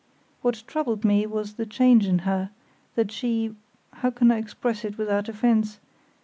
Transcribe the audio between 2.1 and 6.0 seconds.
her; that she—how can I express it without offence?